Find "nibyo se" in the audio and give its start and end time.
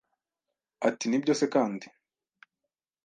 1.07-1.45